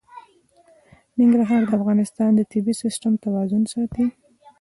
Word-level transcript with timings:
ننګرهار 1.19 1.61
د 1.65 1.69
افغانستان 1.79 2.29
د 2.35 2.41
طبعي 2.51 2.73
سیسټم 2.83 3.13
توازن 3.25 3.63
ساتي. 3.73 4.05